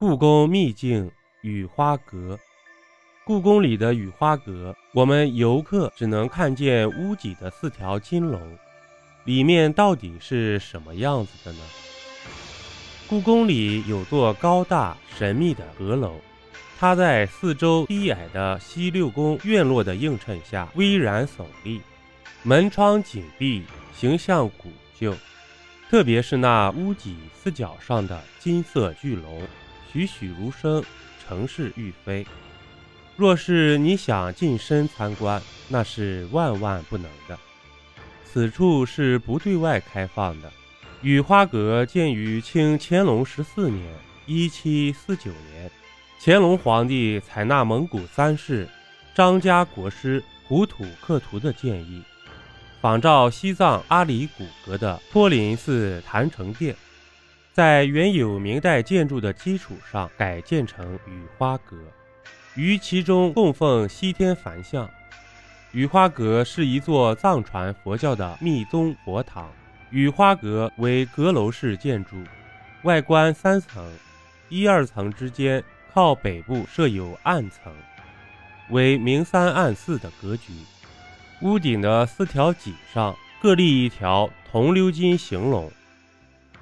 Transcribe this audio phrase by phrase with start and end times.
[0.00, 1.10] 故宫秘境
[1.40, 2.38] 雨花阁，
[3.24, 8.40] 故宫里的雨花阁，我们游客只能看见屋脊的四条金龙，
[9.24, 11.58] 里面到底是什么样子的呢？
[13.08, 16.12] 故宫里有座高大神秘的阁楼，
[16.78, 21.80] 它在四周低矮的西六宫院落的映衬下巍然耸立，
[22.44, 23.64] 门窗紧闭，
[23.96, 25.12] 形象古旧，
[25.90, 29.42] 特别是那屋脊四角上的金色巨龙。
[29.92, 30.84] 栩栩如生，
[31.26, 32.26] 城市欲飞。
[33.16, 37.38] 若是你想近身参观，那是万万不能的。
[38.24, 40.52] 此处是不对外开放的。
[41.00, 43.94] 雨花阁建于清乾隆十四年
[44.26, 45.70] （一七四九年），
[46.20, 48.68] 乾隆皇帝采纳蒙古三世
[49.14, 52.02] 张家国师胡土克图的建议，
[52.80, 56.76] 仿照西藏阿里古格的托林寺坛城殿。
[57.58, 61.76] 在原有明代建筑的基础上改建成雨花阁，
[62.54, 64.88] 于其中供奉西天梵像。
[65.72, 69.50] 雨花阁是一座藏传佛教的密宗佛堂。
[69.90, 72.14] 雨花阁为阁楼式建筑，
[72.84, 73.84] 外观三层，
[74.48, 75.60] 一二层之间
[75.92, 77.72] 靠北部设有暗层，
[78.70, 80.52] 为明三暗四的格局。
[81.42, 85.68] 屋顶的四条脊上各立一条铜鎏金行龙。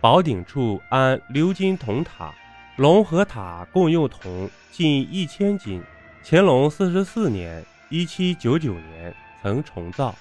[0.07, 2.33] 宝顶处安鎏金铜塔，
[2.77, 5.83] 龙和塔共用铜近一千斤。
[6.23, 10.15] 乾隆四十四年（一七九九年）曾重造。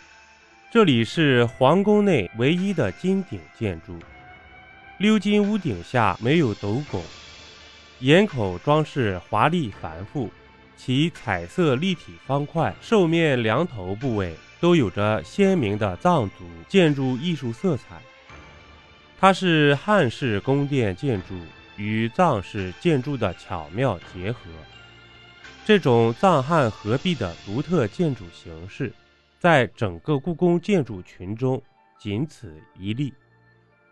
[0.71, 3.99] 这里是皇宫内唯一的金顶建筑。
[4.97, 7.03] 鎏金屋顶下没有斗拱，
[7.99, 10.31] 檐口装饰华丽繁复，
[10.75, 18.01] 其彩色立体方块、兽面梁头部位都有着鲜明的藏族建筑艺术色彩。
[19.19, 21.35] 它是汉式宫殿建筑
[21.77, 24.39] 与藏式建筑的巧妙结合，
[25.65, 28.93] 这种藏汉合璧的独特建筑形式，
[29.39, 31.61] 在整个故宫建筑群中
[31.97, 33.13] 仅此一例。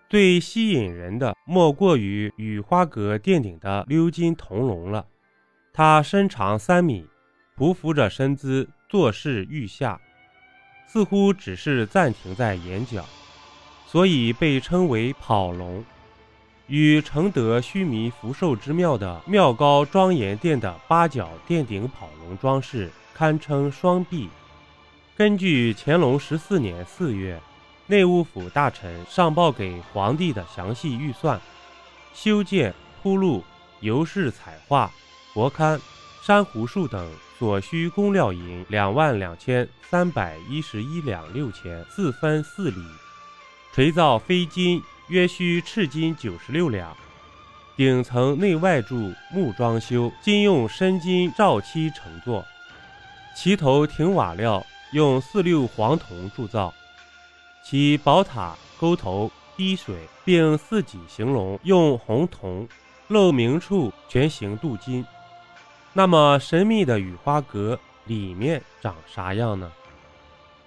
[0.09, 5.07] 最吸引人的莫过于雨花阁殿顶的鎏金铜龙了，
[5.73, 7.07] 它身长三米，
[7.57, 9.99] 匍匐着身姿，坐视欲下，
[10.85, 13.03] 似乎只是暂停在眼角。
[13.93, 15.85] 所以被称为跑龙，
[16.65, 24.27] 与承德须弥福寿之庙的庙高庄严殿的八角殿顶跑龙装饰堪称双璧。
[25.15, 27.39] 根据乾隆十四年四月
[27.85, 31.39] 内务府大臣上报给皇帝的详细预算，
[32.15, 32.73] 修建、
[33.03, 33.43] 铺路、
[33.81, 34.91] 油饰、彩画、
[35.35, 35.79] 佛龛、
[36.23, 42.81] 珊瑚树等所需工料银两万两千三百一十一两六钱，四分四厘。
[43.73, 46.95] 锤造飞金约需赤金九十六两，
[47.75, 52.45] 顶层内外柱木装修，金用深金罩漆成座。
[53.35, 56.71] 旗头亭瓦料用四六黄铜铸造，
[57.63, 62.67] 其宝塔沟头滴水，并四脊行龙用红铜，
[63.07, 65.03] 漏明处全形镀金。
[65.93, 69.71] 那么神秘的雨花阁里面长啥样呢？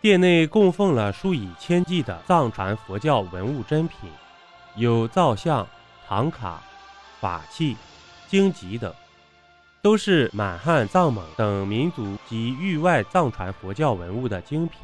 [0.01, 4.11] 殿内供奉了数以千计的藏传佛教文物珍品，
[4.77, 5.67] 有造像、
[6.07, 6.63] 唐卡、
[7.21, 7.77] 法器、
[8.29, 8.95] 经籍等，
[9.83, 14.81] 都是满汉、藏蒙等民族及域外藏传佛教文物的精品。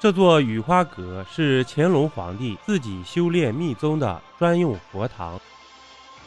[0.00, 5.38] 这座雨花阁是乾隆皇帝自己修炼密宗的专用佛堂，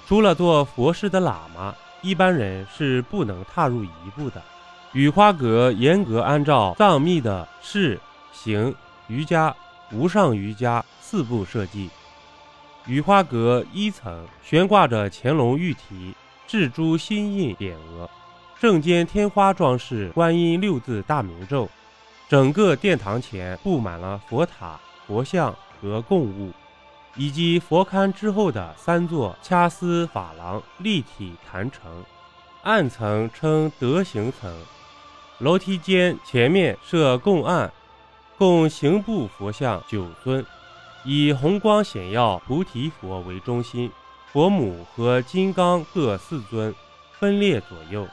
[0.08, 4.42] 除了做佛事的喇嘛，一般人是不能踏入一步的。
[4.94, 7.98] 雨花阁严格按照藏密的释、
[8.34, 8.76] 行、
[9.08, 9.56] 瑜伽、
[9.94, 11.90] 无上瑜伽四部设计。
[12.86, 16.14] 雨花阁一层悬挂着乾隆御题
[16.46, 18.10] 雉珠心印匾额，
[18.60, 21.70] 正间天花装饰观音六字大明咒。
[22.28, 24.78] 整个殿堂前布满了佛塔、
[25.08, 26.52] 佛像和供物，
[27.16, 32.04] 以及佛龛之后的三座掐丝珐琅立体坛城，
[32.64, 34.54] 暗层称德行层。
[35.42, 37.74] 楼梯间前面设供案，
[38.38, 40.46] 供行部佛像九尊，
[41.04, 43.92] 以红光显耀菩提佛为中心，
[44.32, 46.72] 佛母和金刚各四尊，
[47.20, 48.08] 分列左右。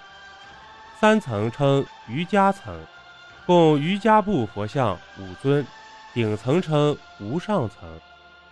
[0.98, 2.74] 三层称瑜伽层，
[3.46, 5.66] 供瑜伽部佛像五尊，
[6.14, 7.86] 顶层称无上层，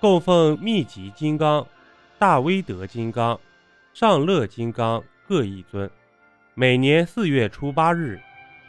[0.01, 1.67] 供奉密集金刚、
[2.19, 3.41] 大威德金刚、
[3.95, 5.91] 上乐金刚各一尊。
[6.53, 8.21] 每年四月初八日。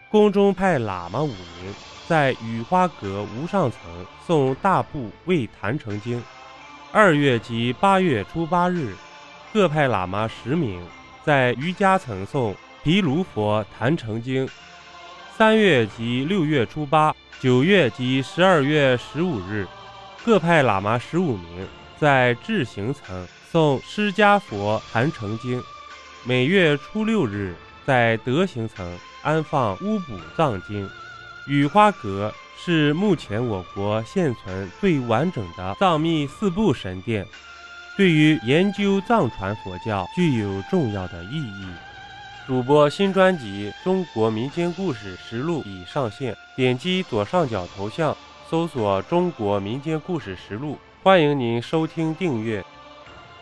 [0.09, 1.75] 宫中派喇嘛五名，
[2.07, 3.80] 在雨花阁无上层
[4.25, 6.24] 诵大部未坛成经。
[6.94, 8.95] 二月及八月初八日，
[9.51, 10.81] 各派喇嘛十名
[11.25, 14.48] 在瑜伽层诵毗卢佛坛成经。
[15.38, 19.68] 三月及六月初八、九月及十二月十五日，
[20.24, 21.68] 各派喇嘛十五名
[22.00, 25.62] 在智行层诵释迦佛坛成经。
[26.24, 27.54] 每月初六日，
[27.88, 28.86] 在德行层
[29.22, 30.89] 安放乌补藏经。
[31.48, 37.25] 雨花阁是目前我国现存最完整的藏密四部神殿，
[37.95, 41.66] 对于研究藏传佛教具有重要的意义。
[42.45, 48.13] 主播新专辑《中国民间故事实录》已上线，点击左上角头像，
[48.50, 52.62] 搜索“中国民间故事实录”，欢迎您收听订阅。